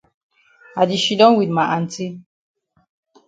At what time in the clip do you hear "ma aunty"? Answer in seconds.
1.55-2.07